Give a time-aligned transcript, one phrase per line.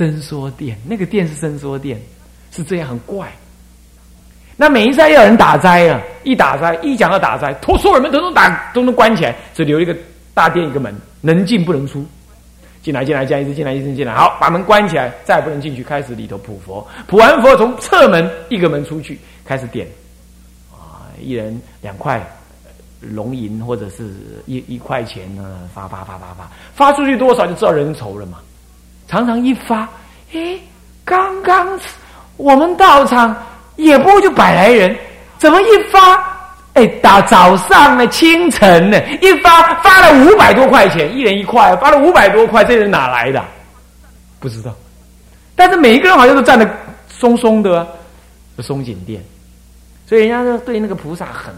[0.00, 2.00] 伸缩殿，那个殿是伸缩殿，
[2.50, 3.30] 是这样很怪。
[4.56, 9.94] 那每一斋要有人打斋啊，一打斋一讲到打斋，托所有人都能打，都能关起来，只留一个
[10.32, 12.02] 大殿一个门，能进不能出。
[12.82, 15.84] 进来进来，这样一直进来一直进来，好，把门关起来，再不能进去。
[15.84, 19.86] 开始里头普佛，普完佛从侧门一个门出去，开始点，
[20.72, 22.26] 啊，一人两块
[23.00, 24.14] 龙银或者是
[24.46, 28.38] 一一块钱呢，发发发发发，发出去多少就知道人稠了嘛。
[29.10, 29.88] 常常一发，
[30.30, 30.62] 诶，
[31.04, 31.66] 刚刚
[32.36, 33.36] 我们道场
[33.74, 34.96] 也不会就百来人，
[35.36, 36.24] 怎么一发？
[36.74, 43.44] 哎，打早上呢，清晨呢，一发发了五百多块钱，一人一块，发了五百多块，这人哪来的？
[44.38, 44.72] 不知道。
[45.56, 46.70] 但是每一个人好像都站得
[47.08, 47.84] 松松的，
[48.60, 49.20] 松紧垫，
[50.06, 51.52] 所以人家对那个菩萨很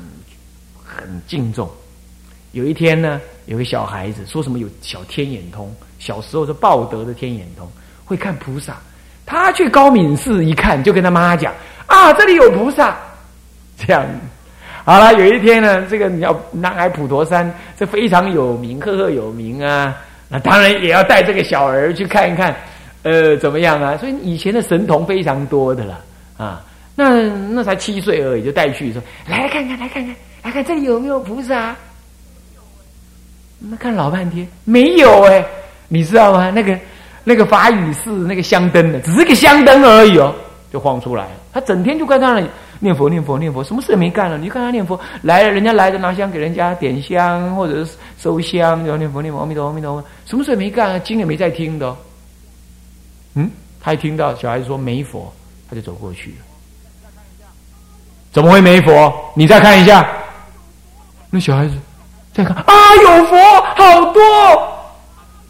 [0.82, 1.70] 很敬重。
[2.52, 5.70] 有一天呢，有个小孩子说什么有小天眼通，
[6.02, 7.70] 小时候是报德的天眼通，
[8.04, 8.74] 会看菩萨。
[9.24, 11.54] 他去高敏寺一看，就跟他妈讲
[11.86, 12.96] 啊，这里有菩萨，
[13.78, 14.04] 这样。
[14.84, 19.96] 好了，有一天呢，这个你要南海普陀山，这非常有名，赫赫有名啊。
[20.28, 22.52] 那当然也要带这个小儿去看一看，
[23.04, 23.96] 呃，怎么样啊？
[23.96, 26.00] 所以以前的神童非常多的了
[26.36, 26.64] 啊。
[26.96, 31.76] 那那才七岁而已，就带去说，来看看，来看看，来看这里有没有菩萨？
[33.60, 35.44] 那看老半天没有哎，
[35.92, 36.50] 你知道吗？
[36.50, 36.78] 那个
[37.22, 40.34] 那个法语是那个香灯的，只是个香灯而已哦，
[40.72, 41.30] 就晃出来了。
[41.52, 42.48] 他整天就在那里。
[42.80, 44.36] 念佛念佛念佛，什么事也没干了。
[44.36, 51.94] 你看他念佛来了，人家来的拿香给人家点香，或者是收香，然后念佛念佛，阿弥陀阿弥陀佛，什么事也没干，经也没在听的。
[53.34, 53.48] 嗯，
[53.80, 55.32] 他一听到小孩子说没佛，
[55.68, 56.36] 他就走过去了。
[58.32, 59.14] 怎么会没佛？
[59.36, 60.08] 你再看一下。
[61.30, 61.76] 那小孩子
[62.32, 62.72] 再看啊，
[63.04, 63.36] 有佛
[63.76, 64.71] 好多，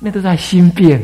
[0.04, 1.00] 那都在心变。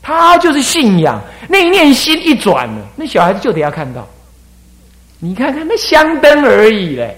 [0.00, 4.06] 他就是信仰，那一念心一转了，那小孩子就得要看到。
[5.18, 7.16] 你看看那香灯而已嘞，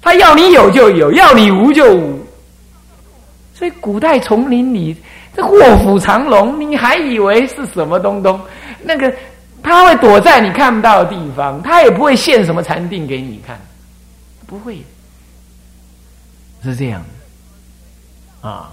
[0.00, 2.26] 他要你有就有，要你无就无。
[3.54, 4.96] 所以古代丛林里
[5.36, 8.40] 这卧虎藏龙，你还以为是什么东东？
[8.82, 9.12] 那个
[9.62, 13.60] 他会躲在你看不到的地方，他也不会现什么禅定给你看，
[14.46, 14.82] 不会，
[16.64, 17.04] 是这样
[18.42, 18.72] 的啊。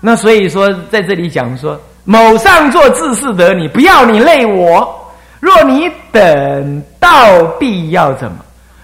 [0.00, 4.94] 那所以说，在这里讲说，某上座自是得你，不要你累我。
[5.40, 8.38] 若你等到必要怎么？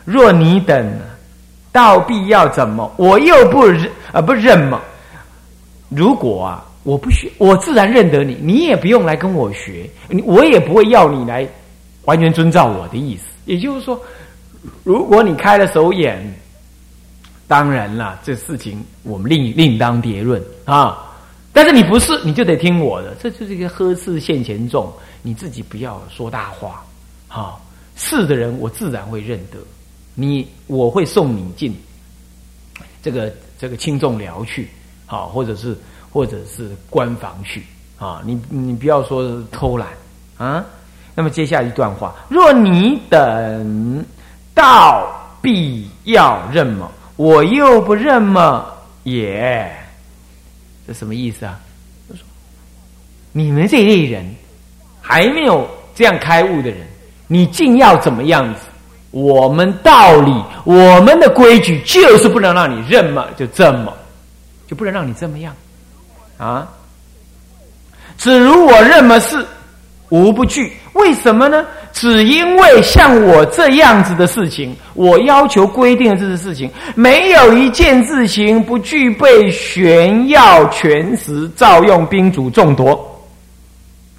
[0.05, 1.01] 若你等
[1.73, 2.93] 到必要怎么？
[2.97, 4.81] 我又不认啊，不认嘛。
[5.89, 9.89] 如果啊，我不学，我自然认得你，你也不用来跟我学，
[10.25, 11.47] 我也不会要你来
[12.05, 13.25] 完全遵照我的意思。
[13.47, 14.01] 也就是说，
[14.83, 16.23] 如果你开了手眼，
[17.49, 20.99] 当然了，这事情我们另另当别论啊。
[21.55, 24.93] 但是你不是，你就得听我的，这就是一个呵斥现前众。
[25.23, 26.85] 你自己不要说大话，
[27.29, 27.65] 好
[27.97, 29.59] 是的人，我自然会认得
[30.15, 31.75] 你，我会送你进
[33.01, 34.69] 这个这个轻重寮去，
[35.07, 35.75] 好，或者是
[36.11, 37.63] 或者是官房去
[37.99, 39.89] 啊，你你不要说偷懒
[40.37, 40.63] 啊。
[41.15, 44.05] 那么接下一段话：若你等
[44.53, 45.07] 到
[45.41, 48.67] 必要认么，我又不认么
[49.05, 49.73] 也，
[50.87, 51.61] 这什么意思啊？
[53.33, 54.35] 你们这一类人。
[55.07, 56.79] 还没有这样开悟的人，
[57.27, 58.61] 你竟要怎么样子？
[59.11, 60.33] 我们道理，
[60.65, 63.93] 我们的规矩就是不能让你认嘛，就这么，
[64.67, 65.55] 就不能让你这么样
[66.39, 66.67] 啊！
[68.17, 69.47] 只如我认么事，
[70.09, 70.73] 无不惧。
[70.95, 71.67] 为什么呢？
[71.95, 83.11] 只因为像我这样子的事情，我要求规定的这些事情，没有一件事情不具备玄要全实，照用宾主众夺。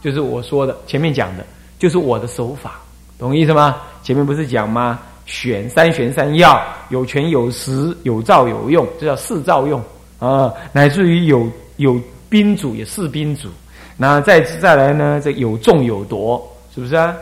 [0.02, 1.46] 就是我说的，前面讲的，
[1.78, 2.80] 就是我的手法，
[3.20, 3.76] 懂意思吗？
[4.02, 4.98] 前面不是讲吗？
[5.26, 9.84] 玄三玄三要，有权有实，有照有用，这叫四照用
[10.20, 10.50] 啊。
[10.72, 12.00] 乃至于有有
[12.30, 13.50] 宾主也是宾主，
[13.98, 15.20] 那再再来呢？
[15.22, 16.42] 这有众有夺，
[16.74, 17.14] 是不是啊？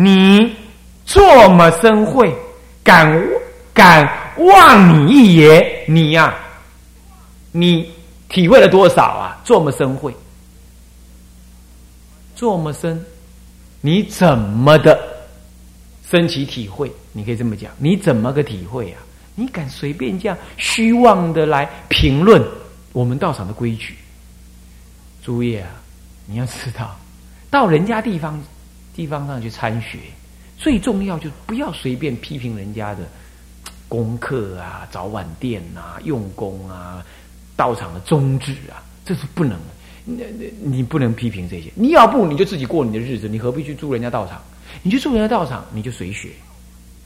[0.00, 0.54] 你
[1.04, 2.32] 做么生会，
[2.84, 3.20] 敢
[3.74, 5.84] 敢望你一言？
[5.88, 6.32] 你呀，
[7.50, 7.90] 你
[8.28, 9.40] 体会了多少啊？
[9.44, 10.14] 做么生会？
[12.36, 13.04] 这么深，
[13.80, 14.96] 你怎么的
[16.08, 16.92] 升起体会？
[17.10, 19.02] 你可以这么讲，你怎么个体会啊？
[19.34, 22.40] 你敢随便这样虚妄的来评论
[22.92, 23.96] 我们道场的规矩？
[25.24, 25.68] 诸位啊，
[26.24, 26.96] 你要知道，
[27.50, 28.40] 到人家地方
[28.98, 29.96] 地方上去参学，
[30.56, 33.02] 最重要就不要随便批评人家的
[33.86, 37.00] 功课啊、早晚殿啊、用功啊、
[37.54, 39.56] 道场的宗旨啊，这是不能。
[40.04, 40.24] 你
[40.60, 41.70] 你不能批评这些。
[41.76, 44.42] 你要不你就自己过你的日子，你何必去住人家道场？
[44.82, 46.30] 你去住人家道场，你就随学，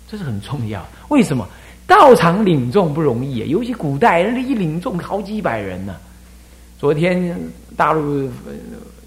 [0.09, 0.83] 这是很重要。
[1.11, 1.47] 为什么
[1.87, 3.45] 道场领众不容易啊？
[3.47, 5.95] 尤其古代人家一领众好几百人呢。
[6.79, 7.39] 昨天
[7.77, 8.31] 大陆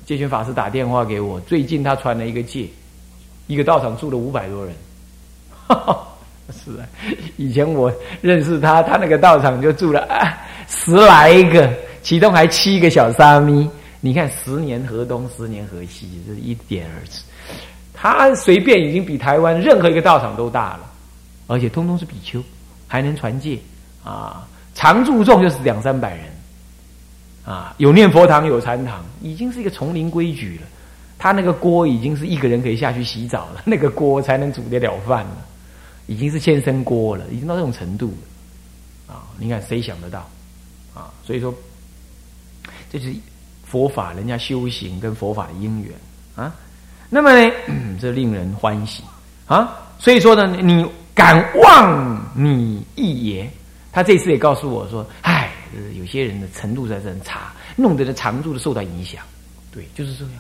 [0.06, 2.68] 戒群法师打电话给我，最近他传了一个戒，
[3.48, 4.76] 一个道场住了五百多人。
[6.54, 6.86] 是啊，
[7.38, 7.92] 以前我
[8.22, 10.08] 认识他，他那个道场就住了
[10.68, 11.68] 十来个，
[12.04, 13.68] 其中还七个小沙弥。
[14.00, 17.10] 你看，十年河东，十年河西，这一点而已。
[17.92, 20.82] 他随便已经比台湾任何一个道场都大了，
[21.48, 22.44] 而且通通是比丘，
[22.88, 23.58] 还能传戒
[24.04, 24.46] 啊！
[24.76, 26.26] 常住众就是两三百人
[27.46, 30.68] 啊，有念佛堂，有禅堂，已经是一个丛林规矩了。
[31.18, 35.38] 他那个锅已经是一个人可以下去洗澡了， 那个锅才能煮得了饭了，
[36.08, 38.08] 已经是千身锅了，已经到这种程度
[39.08, 39.24] 了啊！
[39.38, 40.28] 你看谁想得到
[40.94, 41.10] 啊？
[41.26, 41.54] 所以说，
[42.92, 43.14] 这是
[43.64, 45.92] 佛法人家修行跟佛法的因缘
[46.36, 46.54] 啊。
[47.10, 47.52] 那么呢，
[48.02, 49.04] 这令人欢喜
[49.48, 49.74] 啊！
[49.98, 53.50] 所以说呢，你敢忘你一言，
[53.92, 55.45] 他这次也告诉我说：“唉，
[55.98, 59.22] 有些人的程度在这很差，弄得的常住的受到影响。”
[59.74, 60.34] 对，就是这样。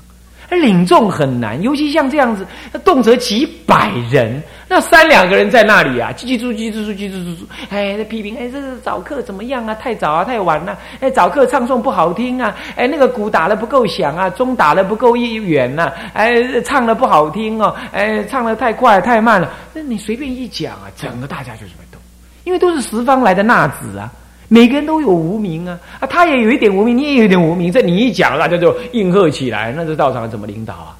[0.61, 2.45] 领众很难，尤其像这样子，
[2.83, 4.39] 动辄几百人，
[4.69, 7.37] 那三两个人在那里啊，叽叽喳叽叽喳叽叽喳
[7.71, 9.73] 哎，批评，哎，这是早课怎么样啊？
[9.73, 21.99] 太早啊，太晚了，哎，早课唱诵不好听啊，哎，那个鼓打的不够响啊，钟打的不够远呐，哎，唱的不好听哦，哎，唱的太快太慢了，那你随便一讲啊，整个大家就是会动，
[22.43, 24.11] 因为都是十方来的纳子啊。
[24.47, 27.71] 每个人都有无名啊，啊，他也有一点无名，你也有一点无名。
[27.71, 30.97] 这你一讲，大家就应和起来，那这道场怎么领导啊？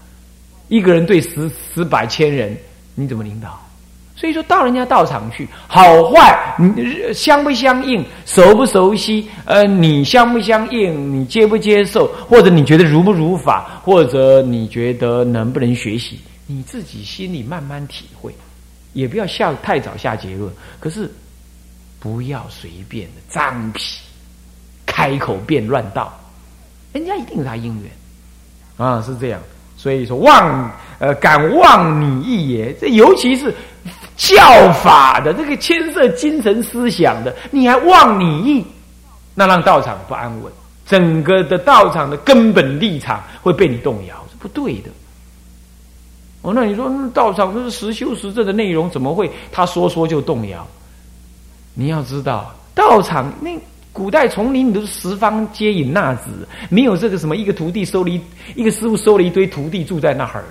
[0.68, 2.58] 一个人对十十百千人，
[2.96, 3.62] 你怎么领导？
[4.16, 9.28] 所以说到人家道场去，好坏你相不相应，熟不熟悉？
[9.46, 11.14] 呃，你相不相应？
[11.14, 12.08] 你接不接受？
[12.28, 13.80] 或者你觉得如不如法？
[13.84, 16.20] 或者你觉得能不能学习？
[16.48, 18.34] 你自己心里慢慢体会，
[18.94, 20.52] 也不要下太早下结论。
[20.80, 21.12] 可是。
[22.06, 24.00] 不要随便的张皮，
[24.86, 26.14] 开口便乱道，
[26.94, 27.92] 人家一定有他因缘
[28.78, 29.42] 啊，是这样。
[29.76, 33.52] 所以说，忘呃，敢忘你一言，这尤其是
[34.16, 34.38] 教
[34.84, 38.64] 法的这个牵涉精神思想的，你还忘你意，
[39.34, 40.54] 那让道场不安稳，
[40.86, 44.92] 整个的道场的根本立场会被你动摇，是不对的。
[46.44, 50.68] 哦，那你说道场这是实修实证的内容，怎么会他说说就动摇？
[51.76, 53.52] 你要知道，道场那
[53.92, 58.20] 古代丛林，你都是十方接引纳子，没有这个什么一个徒弟收了一
[58.56, 60.44] 一个师傅收了一堆徒弟住在那儿，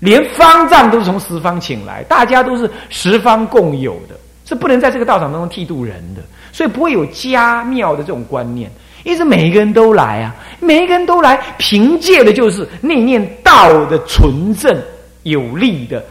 [0.00, 6.22] 连方丈都是从十方请来，大家都是十方共有的，是不能在这个道场当中剃度人的，
[6.52, 8.70] 所以不会有家庙的这种观念，
[9.04, 14.76] 因为每一个人都来啊，每一个人都来，凭借的就是那念道的纯正
[15.22, 16.04] 有力的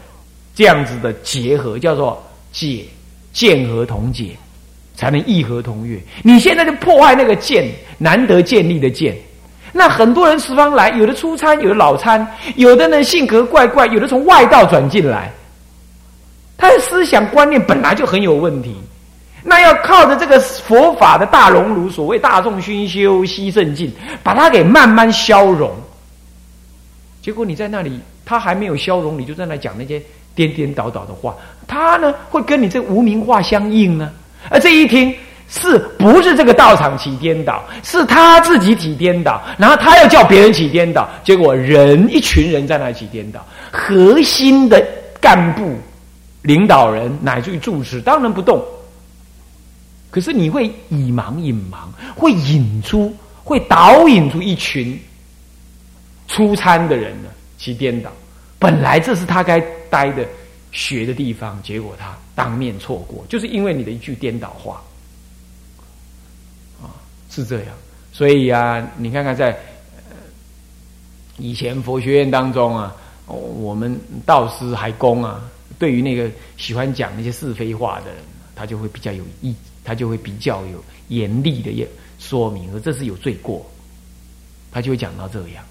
[0.54, 2.22] 这样子的结合，叫做
[2.52, 2.84] 解
[3.32, 4.36] 见合同解。
[4.94, 5.98] 才能异和同悦。
[6.22, 7.68] 你现在就破坏那个建
[7.98, 9.14] 难得建立的建，
[9.72, 12.26] 那很多人十方来，有的出参，有的老参，
[12.56, 15.32] 有的呢性格怪怪，有的从外道转进来，
[16.56, 18.76] 他的思想观念本来就很有问题。
[19.46, 23.92] 那要靠着这个佛法的大熔炉，所谓大众熏修西圣境，
[24.22, 25.70] 把它给慢慢消融。
[27.20, 30.00] 结果你在那里，他还没有消融，你就在那讲那些
[30.34, 34.10] 颠颠倒倒的话，他呢会跟你这无名话相应呢？
[34.50, 35.14] 而这一听，
[35.48, 37.62] 是不是这个道场起颠倒？
[37.82, 44.84] 是他自己起颠倒，然后他要叫别人起颠倒，结果人一群人在那起颠倒，核心的
[45.20, 45.76] 干部、
[46.42, 48.62] 领导人乃至于住持当然不动。
[50.10, 51.76] 可是你会以盲引盲，
[52.14, 54.98] 会引出、会导引出一群
[56.28, 58.10] 出餐的人呢，起颠倒。
[58.58, 59.60] 本来这是他该
[59.90, 60.24] 待的。
[60.74, 64.82] 学的地方，结果他当面错过，就是因为你的一句颠倒话，
[66.82, 66.90] 啊，
[67.30, 67.68] 是这样。
[68.12, 69.56] 所以啊，你看看在
[71.38, 72.94] 以前佛学院当中啊，
[73.26, 78.16] 我们道师还公啊，对于那个喜欢讲那些是非话的人，
[78.56, 79.54] 他就会比较有意，
[79.84, 81.88] 他就会比较有严厉的也
[82.18, 83.64] 说明，说这是有罪过，
[84.72, 85.64] 他就会讲到这样。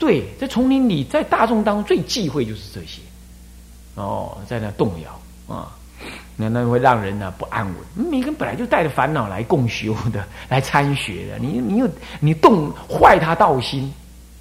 [0.00, 3.00] 对，在丛林里，在大众当中最忌讳就是这些。
[3.94, 5.68] 哦，在那动摇啊，
[6.36, 7.76] 那那会让人呢不安稳。
[8.10, 11.38] 每个人本来就带着烦恼来共修的，来参学的。
[11.38, 11.88] 你你又
[12.20, 13.92] 你动坏他道心，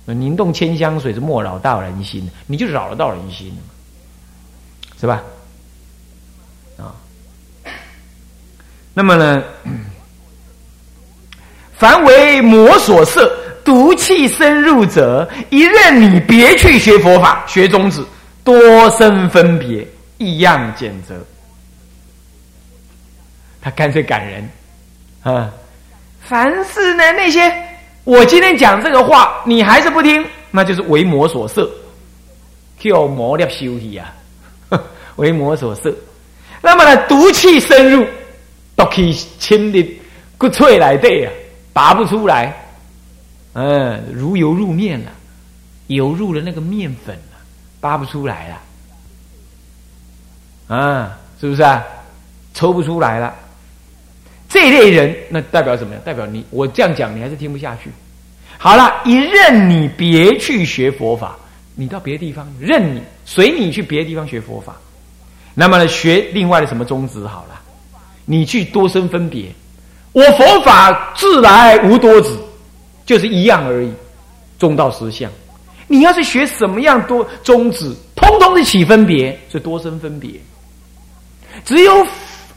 [0.06, 3.52] 凝动千香水是莫扰道人心，你就扰了道人心
[5.00, 5.22] 是吧？
[6.78, 6.96] 啊，
[8.94, 9.44] 那么呢，
[11.78, 13.32] 凡为魔所摄，
[13.64, 18.04] 毒气深入者，一任你别去学佛法，学宗旨，
[18.50, 19.88] 多生分别，
[20.18, 21.24] 异样减则。
[23.62, 24.50] 他干脆感人
[25.22, 25.54] 啊！
[26.20, 27.54] 凡是呢那些
[28.06, 31.70] 我今天讲这个话，你还是不听，那就是为魔所摄，
[32.80, 34.12] 叫魔力修息啊，
[35.18, 35.96] 为魔所摄。
[36.60, 38.04] 那么呢，毒气深入，
[38.76, 40.00] 毒气侵的
[40.40, 41.32] 骨脆来对啊，
[41.72, 42.66] 拔不出来。
[43.54, 45.12] 嗯，如油入面了，
[45.86, 47.39] 油入了那个面粉了，
[47.80, 48.62] 拔不出来了。
[50.76, 51.84] 啊，是不是啊？
[52.54, 53.34] 抽不出来了。
[54.50, 56.02] 这类人，那代表什么呀？
[56.04, 57.92] 代表你，我这样讲，你还是听不下去。
[58.58, 61.38] 好了，一任你别去学佛法，
[61.76, 64.76] 你到别的地方，任你随你去别的地方学佛法。
[65.54, 67.62] 那么呢，学另外的什么宗旨好了？
[68.26, 69.52] 你去多生分别，
[70.12, 72.38] 我佛法自来无多子，
[73.06, 73.94] 就是一样而已，
[74.58, 75.32] 中道实相。
[75.90, 80.32] 你要是学什么样多宗旨，通通是起分别，是多生分别。
[81.66, 82.08] 只有。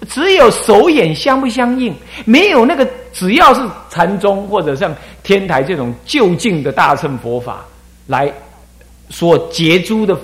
[0.08, 7.64] 只有手眼相不相应，没有那个只要是禅宗或者像天台这种就近的大乘佛法
[8.08, 8.28] 来
[9.10, 10.18] 所结诸的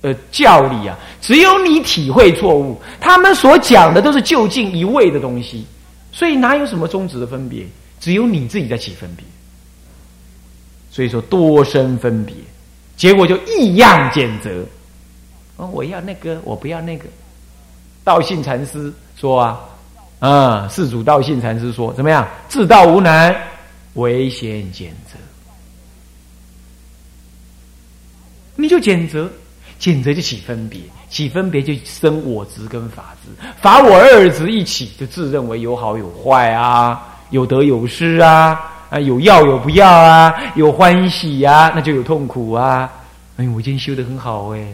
[0.00, 5.64] 呃教理啊，只有你体会错误，他们所讲的都是就近一味的东西，
[6.10, 7.64] 所以哪有什么宗旨的分别？
[8.00, 9.24] 只有你自己在起分别，
[10.92, 12.32] 所以说多生分别，
[12.96, 14.64] 结果就异样减则。
[15.56, 17.06] 哦，我要那个，我不要那个。
[18.04, 18.92] 道信禅师。
[19.14, 19.60] 说啊，
[20.18, 22.26] 啊，世祖道信禅师说，怎么样？
[22.48, 23.36] 自道无难，
[23.94, 25.16] 唯先减则。
[28.56, 29.30] 你就减则，
[29.78, 33.30] 减则就起分别，起分别就生我执跟法执，
[33.60, 38.58] 法我二执一起，就自认为有好有坏啊，有得有失啊，
[38.92, 42.92] 啊，有要有不要啊，有欢喜呀，那就有痛苦啊。
[43.38, 44.66] 哎，我今天修的很好哎，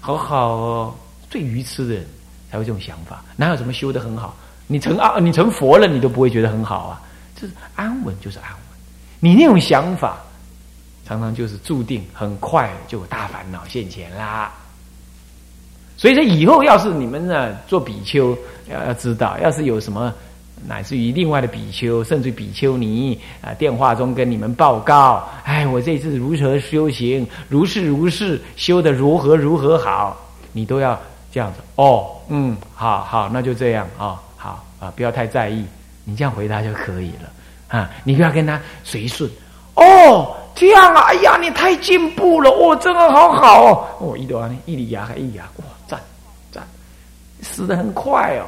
[0.00, 0.94] 好好哦，
[1.28, 2.06] 最愚痴的人。
[2.48, 4.34] 才有这种想法，哪有什么修的很好？
[4.68, 7.02] 你成啊，你成佛了，你都不会觉得很好啊。
[7.34, 8.60] 就是安稳，就是安稳。
[9.18, 10.16] 你那种想法，
[11.04, 14.52] 常常就是注定很快就有大烦恼现前啦。
[15.96, 18.38] 所以说，以后要是你们呢做比丘，
[18.70, 20.14] 要要知道，要是有什么，
[20.66, 30.16] 乃至于另外的比丘，甚至比丘尼啊，电话中跟你们报告，哎，我这次如何修行，如是如是修的如何如何好，
[30.52, 30.98] 你都要。
[31.32, 35.62] 这样子哦，嗯，好好，那就这样啊，好啊，不要太在意，
[36.02, 37.30] 你这样回答就可以了
[37.68, 39.30] 啊，你不要跟他随顺。
[39.74, 46.00] 哦，这样啊，哎呀，你太进步了，哦，真的好好哦，哦，一朵一粒牙还一牙，哇，赞
[46.50, 46.66] 赞，
[47.42, 48.46] 死的很快哦，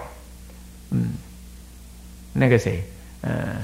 [0.91, 1.09] 嗯，
[2.33, 2.83] 那个谁，
[3.21, 3.57] 呃，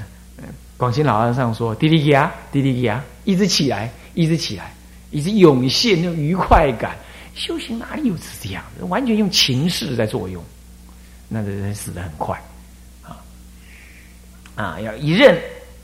[0.77, 4.73] 广西老和尚说，滴滴呀，滴滴呀，一直起来，一直起来，
[5.11, 6.95] 一直涌现那种愉快感。
[7.35, 8.85] 修行哪里有是这样的？
[8.85, 10.41] 完全用情势在作用，
[11.27, 12.41] 那个人死的很快
[13.03, 13.17] 啊
[14.55, 14.79] 啊！
[14.79, 15.37] 要一任，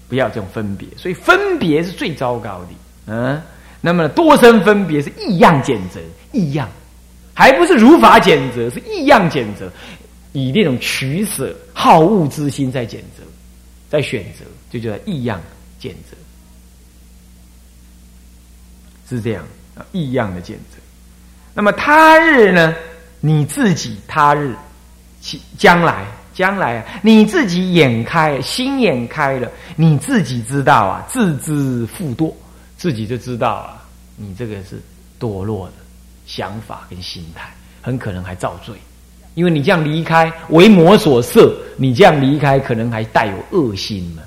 [0.08, 2.68] 不要这种分别，所以分别是最糟糕的。
[3.08, 3.42] 嗯，
[3.82, 6.00] 那么多生分别是异样减则，
[6.32, 6.70] 异样
[7.34, 9.70] 还不是如法减则，是异样减则，
[10.34, 13.24] 以那种取舍好恶之心在减则，
[13.90, 15.42] 在选择，就叫异样
[15.80, 16.16] 减则，
[19.10, 19.46] 是这样
[19.76, 20.78] 啊，异样的减则。
[21.54, 22.74] 那么他日呢？
[23.20, 24.56] 你自己他日，
[25.22, 32.34] 其将来将来啊，你自己眼开心眼开了，你自己知道啊，自知复堕，
[32.78, 33.86] 自己就知道啊，
[34.16, 34.82] 你这个是
[35.20, 35.74] 堕落的
[36.26, 38.76] 想法跟心态，很可能还造罪，
[39.36, 44.24] 因为你这样离开为魔所摄，你这样离开可能还带有恶心嘛，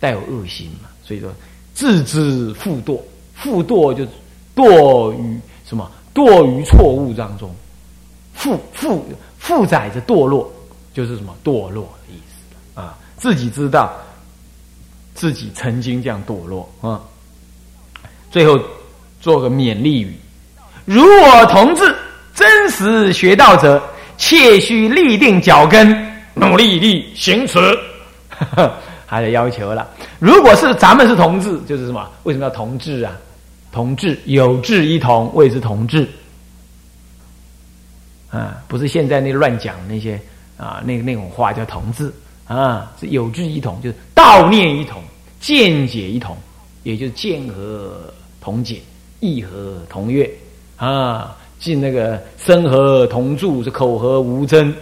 [0.00, 1.32] 带有恶心嘛，所以说
[1.74, 3.00] 自知复堕，
[3.34, 4.06] 复堕就
[4.54, 5.40] 堕于。
[5.68, 7.52] 什么堕于错误当中，
[8.34, 9.04] 负负
[9.36, 10.48] 负载着堕落，
[10.94, 12.96] 就是什么堕落的意思啊？
[13.16, 13.92] 自己知道
[15.12, 17.02] 自己曾经这样堕落啊。
[18.30, 18.56] 最后
[19.20, 20.14] 做个勉励语：
[20.84, 21.92] 如我同志
[22.36, 23.82] 真实学道者，
[24.18, 27.58] 切须立定脚跟，努力力行持。
[29.08, 29.88] 还得要求了。
[30.18, 32.06] 如果是咱们是同志，就是什么？
[32.24, 33.16] 为什么要同志啊？
[33.72, 36.06] 同志有志一同，谓之同志。
[38.30, 40.20] 啊，不是现在那乱讲那些
[40.58, 42.12] 啊，那那种话叫同志
[42.46, 45.02] 啊，是有志一同，就是道念一同，
[45.40, 46.36] 见解一同，
[46.82, 48.82] 也就是见和同解，
[49.20, 50.28] 意和同悦
[50.76, 54.72] 啊，进那个生和同住，是口和无争。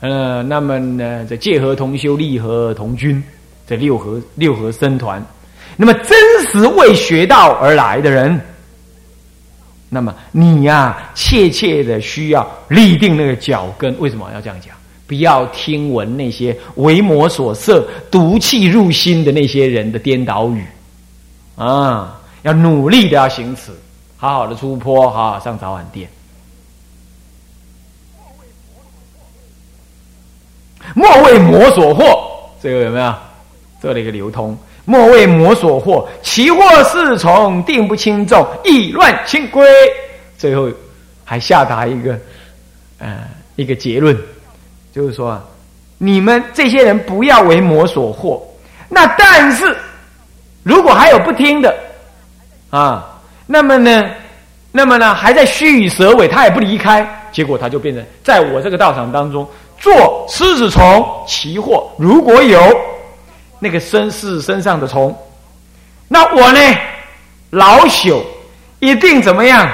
[0.00, 3.22] 嗯，那么呢，这戒和同修，利和同君，
[3.66, 5.24] 这六合六合僧团。
[5.76, 8.40] 那么真实为学道而来的人，
[9.88, 13.94] 那么你呀，切切的需要立定那个脚跟。
[13.98, 14.74] 为什么要这样讲？
[15.06, 20.62] 不要听闻那些为魔所摄、毒气入心的那些人的颠倒语
[21.56, 22.20] 啊！
[22.42, 23.72] 要努力的要行此，
[24.18, 26.06] 好好的出坡，好好上早晚殿。
[30.94, 32.18] 莫为魔所惑，
[32.62, 33.14] 这个有没有
[33.80, 34.56] 做了一个流通？
[34.84, 39.68] 莫为魔所惑，其惑是从，定不轻重，意乱清规。
[40.38, 40.68] 最后
[41.24, 42.18] 还下达一个
[42.98, 44.16] 呃一个结论，
[44.94, 45.44] 就是说啊
[45.98, 48.40] 你们这些人不要为魔所惑。
[48.88, 49.76] 那但是
[50.62, 51.76] 如果还有不听的
[52.70, 54.08] 啊，那么呢，
[54.72, 59.46] 那么呢还在虚与蛇尾，他也不离开，结果他就变成在我这个道场当中。
[59.80, 62.60] 做狮子虫奇货，如果有
[63.58, 65.16] 那个身士身上的虫，
[66.08, 66.60] 那我呢，
[67.50, 68.22] 老朽
[68.80, 69.70] 一定怎么样？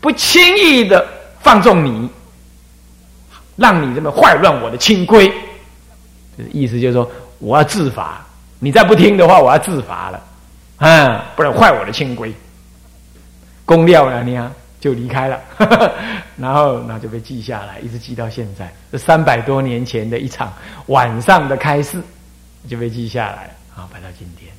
[0.00, 1.06] 不轻易的
[1.40, 2.08] 放纵你，
[3.56, 5.32] 让你这么坏乱我的清规。
[6.52, 8.24] 意思就是说，我要自罚，
[8.58, 10.22] 你再不听的话，我要自罚了，
[10.78, 12.34] 啊，不然坏我的清规。
[13.64, 14.50] 公料了你啊。
[14.84, 15.40] 就离开了，
[16.36, 18.70] 然后那就被记下来，一直记到现在。
[18.92, 20.52] 这三百多年前的一场
[20.88, 22.02] 晚上的开示，
[22.68, 24.52] 就被记下来，啊，摆到今天，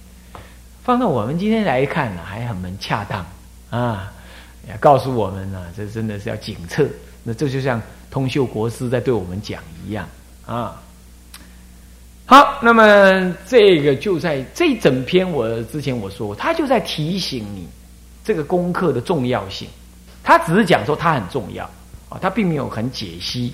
[0.83, 3.23] 放到我们今天来看呢，还很蛮恰当
[3.69, 4.11] 啊，
[4.67, 6.87] 也告诉我们呢，这真的是要警策。
[7.21, 7.79] 那这就像
[8.09, 10.09] 通秀国师在对我们讲一样
[10.47, 10.81] 啊。
[12.25, 17.67] 好，那么这个就在这整篇我之前我说，他就在提醒你
[18.23, 19.67] 这个功课的重要性。
[20.25, 21.63] 他只是讲说它很重要
[22.09, 23.53] 啊，他并没有很解析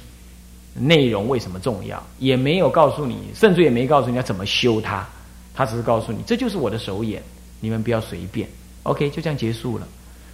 [0.73, 5.05] 内容为什么重要，也没有告诉你，甚至也没告诉你要怎么修它。
[5.53, 7.21] 他只是告诉你，这就是我的手眼，
[7.59, 8.47] 你们不要随便。
[8.83, 9.85] OK，就这样结束了。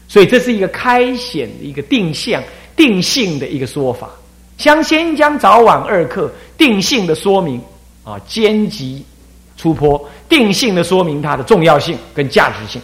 [0.08, 2.42] 所以这是一个开显的一个定向、
[2.76, 4.12] 定性的一个说法，
[4.58, 7.60] 将先将早晚二课定性的说明
[8.04, 9.04] 啊，兼及
[9.58, 12.80] 出坡，定性的说明它的重要性跟价值性。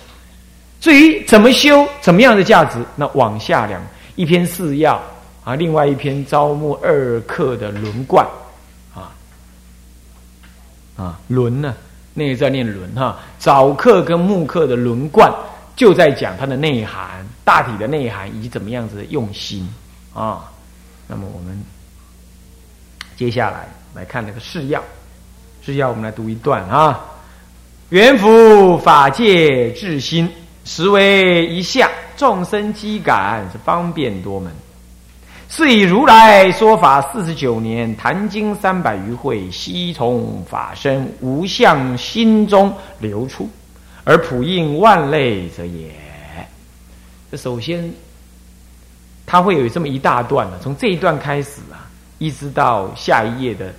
[0.83, 3.81] 至于怎么修，怎么样的价值，那往下两
[4.17, 5.01] 一篇四要
[5.45, 8.27] 啊，另外一篇招募二课的轮贯
[8.93, 9.15] 啊
[10.97, 11.73] 啊轮呢，
[12.13, 15.33] 那个在念轮哈，早课跟木课的轮贯
[15.73, 19.65] 就在讲它的内涵，大体的内涵以及怎么样子的用心
[20.13, 20.51] 啊。
[21.07, 21.63] 那么我们
[23.15, 24.83] 接下来来看那个释要，
[25.65, 26.99] 释要我们来读一段啊，
[27.87, 30.29] 元福法界至心。
[30.65, 34.52] 实为一相，众生机感是方便多门。
[35.49, 43.47] 是以如来说法四十九年，谈经三百余会，悉从法身无相心中流出，
[44.04, 45.91] 而普应万类者也。
[47.30, 47.93] 这首先，
[49.26, 51.86] 他会有这么一大段呢，从这一段开始啊，
[52.17, 53.71] 一直到下一页的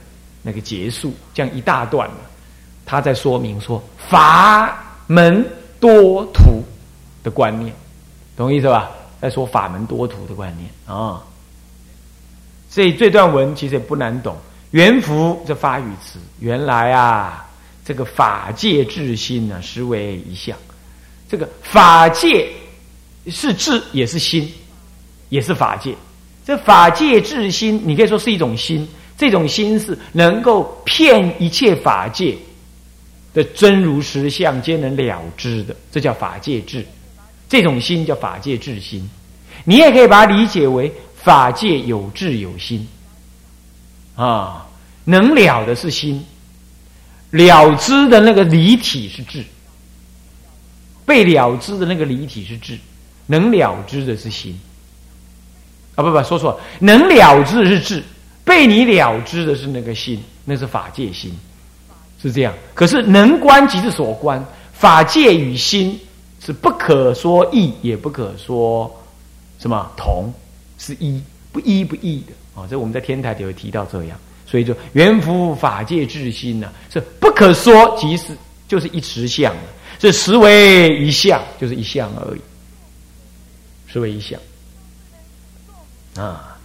[0.43, 2.17] 那个结束，这样一大段呢，
[2.85, 5.45] 他在说明说法门
[5.81, 6.63] 多途。
[7.25, 7.75] 的观念，
[8.37, 8.89] 懂意思吧？
[9.21, 11.21] 在说法门多途的观念啊。
[12.69, 14.37] 所以这段文其实也不难懂。
[14.73, 17.49] 元福这发语词，原来啊，
[17.85, 20.57] 这个法界智心呢，实为一相。
[21.29, 22.49] 这个法界
[23.29, 24.53] 是智，也是心，
[25.29, 25.95] 也是法界。
[26.45, 28.87] 这法界智心，你可以说是一种心。
[29.17, 32.37] 这种心是能够骗一切法界
[33.33, 36.85] 的真如实相，皆能了知的，这叫法界智。
[37.55, 39.09] 这种心叫法界智心，
[39.63, 42.85] 你也可以把它理解为法界有智有心，
[44.17, 44.67] 啊，
[45.05, 46.27] 能了的是心，
[47.31, 49.45] 了知的那个离体是智，
[51.07, 52.77] 被了知的那个离体是智，
[53.27, 54.59] 能了知的是心，
[55.95, 58.03] 啊不不说错，能了知是智，
[58.45, 61.33] 被你了知的是那个心，那是法界心，
[62.21, 62.53] 是这样。
[62.75, 65.97] 可是能观即是所观，法界与心。
[66.45, 68.95] 是不可说异，也不可说
[69.59, 70.31] 什么同，
[70.77, 72.67] 是一不一不异的啊！
[72.69, 78.37] 这我们在天台就会提到这样，所以就元福法界智心呢，是不可说，即是
[78.69, 79.55] 就是一实相，
[79.99, 82.41] 这实为一相，就是一相而已，
[83.87, 84.39] 实为一相
[86.17, 86.59] 啊。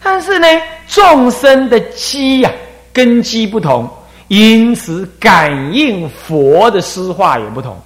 [0.00, 0.46] 但是呢，
[0.86, 2.52] 众生的基呀，
[2.92, 3.90] 根基不同，
[4.28, 7.76] 因此感应佛的诗化也不同。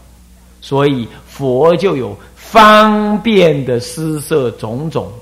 [0.62, 5.12] 所以佛就有方便的施设种种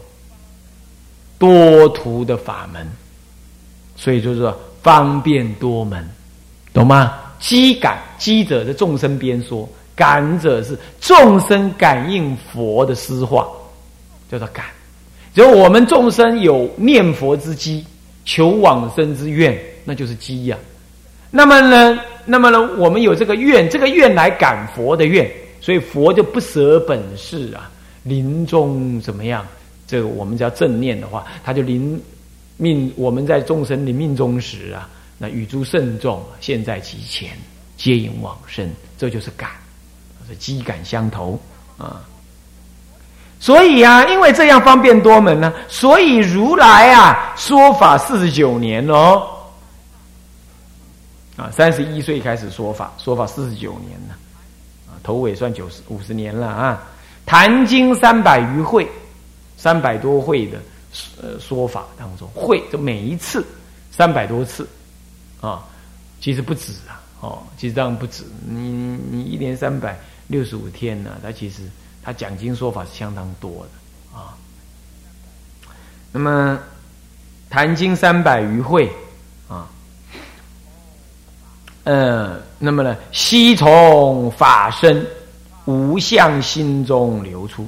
[1.38, 2.87] 多途的法门，
[3.96, 6.07] 所以就是说方便多门，
[6.72, 7.14] 懂吗？
[7.40, 13.48] 机感机者的众生边说，感者是众生感应佛的施化，
[14.31, 14.66] 叫做感。
[15.35, 17.83] 只有我们众生有念佛之机，
[18.26, 20.59] 求往生之愿，那就是机呀。
[21.30, 27.70] 那么呢，那么呢，我们有这个愿，这个愿来感佛的愿，所以佛就不舍本事啊。
[28.02, 29.46] 临终怎么样？
[29.86, 32.02] 这个我们叫正念的话，他就临
[32.56, 32.92] 命。
[32.96, 34.88] 我们在众生临命终时啊，
[35.18, 37.30] 那与诸圣众现在其前，
[37.76, 39.50] 接引往生，这就是感，
[40.28, 41.38] 是机感相投
[41.76, 42.00] 啊。
[43.38, 49.22] 所以啊，因为这样方便多门呢，所以如来啊说法四十九年哦，
[51.40, 54.14] 啊，三十一岁开始说法，说法四十九年了，
[54.87, 56.83] 啊，头尾算九十五十年了啊。
[57.24, 58.87] 谈经三百余会，
[59.57, 60.59] 三百多会的
[61.22, 63.44] 呃说法当中，会就每一次
[63.90, 64.68] 三百多次
[65.40, 65.64] 啊，
[66.20, 71.62] 其实不止啊，哦，其实当然不止，你你一年三百六十五天呢，他其实。
[72.03, 74.35] 他讲经说法是相当多的啊。
[76.11, 76.59] 那么
[77.50, 78.90] 谈经三百余会
[79.50, 79.68] 啊，
[81.84, 85.06] 嗯，那么呢，悉从法身
[85.64, 87.66] 无相心中流出，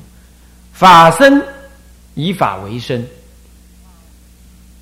[0.72, 1.42] 法身
[2.14, 3.06] 以法为身。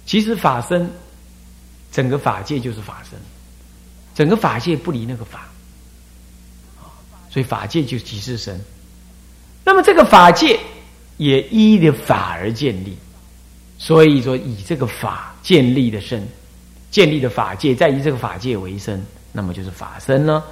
[0.05, 0.91] 其实法身
[1.93, 3.19] 整个法界就是法身，
[4.15, 5.49] 整个法界不离那个法。
[7.31, 8.61] 所以法界就即是身。
[9.65, 10.59] 那么这个法界
[11.17, 12.97] 也依的法而建立，
[13.79, 16.27] 所以说以这个法建立的身，
[16.91, 19.01] 建立的法界，再以这个法界为身，
[19.33, 20.43] 那么就是法身呢。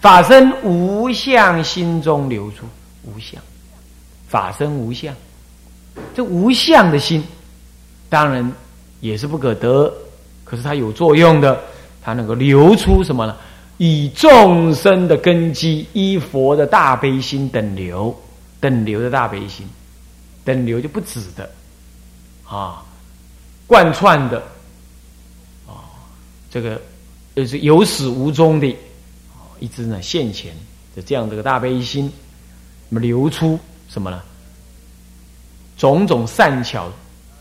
[0.00, 2.66] 法身无相，心中流出
[3.02, 3.40] 无相，
[4.28, 5.14] 法身无相，
[6.14, 7.24] 这无相的心，
[8.08, 8.52] 当然
[9.00, 9.92] 也是不可得，
[10.44, 11.60] 可是它有作用的，
[12.02, 13.36] 它能够流出什么呢？
[13.78, 18.16] 以众生的根基，依佛的大悲心等流。
[18.60, 19.68] 等流的大悲心，
[20.44, 21.50] 等流就不止的，
[22.48, 22.80] 啊，
[23.66, 24.38] 贯穿的，
[25.66, 25.82] 啊，
[26.48, 26.80] 这个
[27.34, 28.76] 就是有始无终的，
[29.58, 30.52] 一直呢现前
[30.94, 32.12] 的这样这个大悲心，
[32.88, 34.20] 那么流出什么呢？
[35.78, 36.92] 种种善巧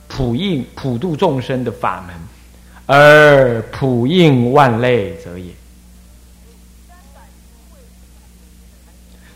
[0.08, 2.15] 普应普度众生的法门，
[2.86, 5.45] 而普应万类者也。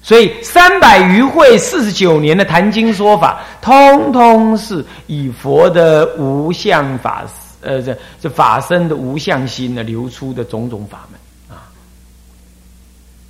[0.01, 7.25] 所以三百余会四十九年的谈经说法，通通是以佛的无相法，
[7.65, 11.19] 呃，这这法身的无相心呢流出的种种法门
[11.57, 11.67] 啊。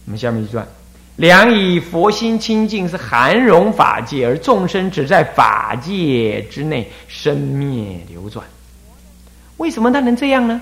[0.06, 0.67] 我们下面一段：
[1.15, 8.45] 良以佛心清净是含容法界，而众生只在法界之内生灭流转。
[9.58, 10.62] 为什么他能这样呢？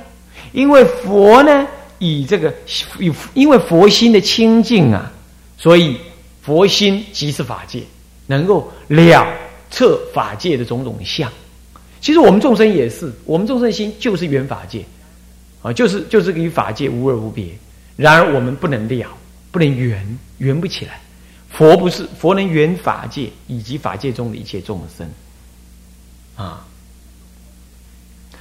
[0.51, 1.67] 因为佛呢，
[1.99, 2.53] 以这个
[2.99, 5.11] 以因为佛心的清净啊。
[5.57, 5.97] 所以，
[6.41, 7.81] 佛心即是法界，
[8.27, 9.25] 能够了
[9.71, 11.31] 测法界的种种相。
[12.03, 14.83] 其实我们众生也是，我们众生心就是缘法界，
[15.61, 17.47] 啊，就是就是与法界无二无别。
[17.95, 19.07] 然而我们不能了，
[19.51, 20.99] 不能圆，圆不起来。
[21.49, 25.07] 佛不是佛能圆法界以及法界中的一切众生，
[26.35, 26.67] 啊，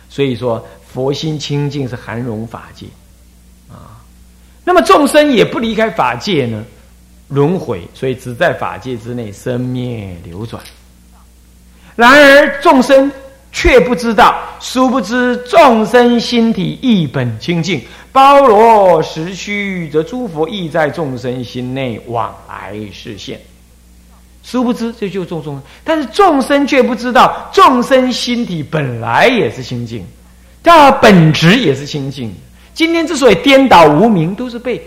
[0.08, 2.86] 所以说佛心清净是含容法界，
[3.70, 4.02] 啊，
[4.64, 6.64] 那么众生也不离开法界呢。
[7.28, 10.60] 轮回，所以只在法界之内生灭流转。
[11.94, 13.10] 然而众生
[13.52, 23.40] 却不知道，殊不知众生心体一本清净，包罗实虚，则诸佛亦在众生心内往来视现。
[24.42, 30.04] 殊不知，这就众生，但是众生却不知道，众生心体本来也是清净，
[30.62, 32.34] 它本质也是清净。
[32.74, 34.82] 今天之所以颠倒无明，都是被。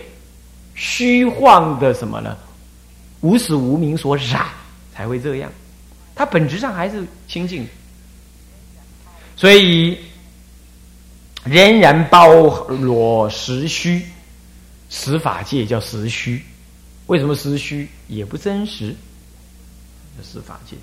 [0.77, 2.35] 虚幻的什么呢？
[3.21, 4.45] 无始无明所染，
[4.93, 5.49] 才会这样。
[6.13, 7.65] 它本质上还是清净，
[9.35, 9.97] 所以
[11.43, 12.27] 仍然包
[12.67, 14.05] 罗实虚，
[14.89, 16.43] 实法界叫实虚。
[17.07, 17.87] 为什么实虚？
[18.07, 18.95] 也不真实，
[20.23, 20.75] 实法界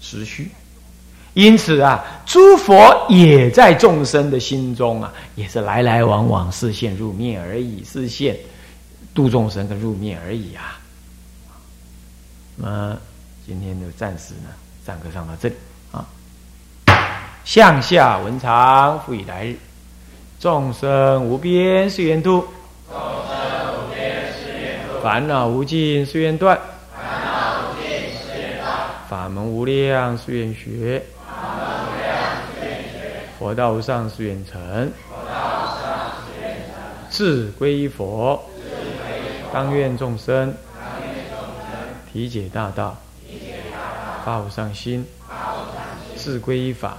[0.00, 0.50] 实虚。
[1.34, 8.36] 因此啊，诸佛也在众生的心中啊，也是来来往往，视现入灭而已，视现。
[9.14, 10.80] 度众生跟入灭而已啊！
[12.56, 12.98] 那
[13.46, 14.50] 今天就暂时呢，
[14.84, 15.54] 上课上到这里。
[17.44, 19.56] 向下文长，复以来日。
[20.40, 22.46] 众生无边誓愿度，
[22.90, 23.36] 众生
[23.76, 25.00] 无边誓愿度。
[25.02, 26.58] 烦恼无尽誓愿断，
[26.96, 28.72] 烦恼无尽誓愿断。
[29.08, 32.14] 法门无量誓愿学，法门无量
[32.48, 33.20] 誓愿学。
[33.38, 35.84] 佛道无上誓愿成，佛道无上
[36.24, 36.74] 誓愿成。
[37.10, 38.42] 志归佛。
[39.52, 40.52] 当愿众生
[42.10, 42.96] 体解大道，
[44.24, 45.06] 发无上心，
[46.16, 46.98] 自归依法。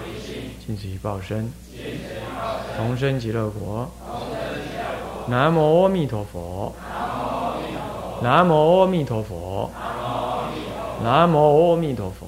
[0.71, 1.51] 尽此一报身，
[2.77, 3.91] 同生极乐国。
[5.27, 6.73] 南无阿弥陀佛。
[8.21, 9.69] 南无阿弥陀佛。
[11.03, 12.25] 南无阿弥陀佛。